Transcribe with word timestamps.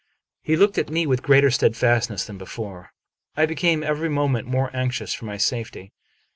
He 0.41 0.55
looked 0.55 0.79
at 0.79 0.89
me 0.89 1.05
with 1.05 1.21
greater 1.21 1.51
steadfastness 1.51 2.25
than 2.25 2.39
before. 2.39 2.91
I 3.37 3.45
became 3.45 3.83
every 3.83 4.09
moment 4.09 4.47
more 4.47 4.75
anxious 4.75 5.13
for 5.13 5.25
my 5.25 5.37
safety. 5.37 5.93